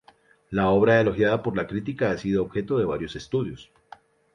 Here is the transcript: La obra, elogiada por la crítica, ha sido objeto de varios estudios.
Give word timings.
La 0.49 0.71
obra, 0.71 0.99
elogiada 0.99 1.43
por 1.43 1.55
la 1.55 1.67
crítica, 1.67 2.09
ha 2.09 2.17
sido 2.17 2.41
objeto 2.41 2.79
de 2.79 2.85
varios 2.85 3.15
estudios. 3.15 3.69